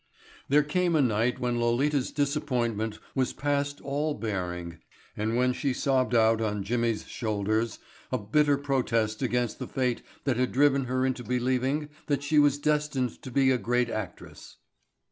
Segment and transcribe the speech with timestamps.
[0.49, 4.79] There came a night when Lolita's disappointment was past all bearing
[5.15, 7.77] and when she sobbed out on Jimmy's shoulders
[8.11, 12.57] a bitter protest against the fate that had driven her into believing that she was
[12.57, 14.57] destined to be a great actress.